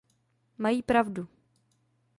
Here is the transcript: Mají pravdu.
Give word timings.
Mají 0.57 0.83
pravdu. 0.83 1.27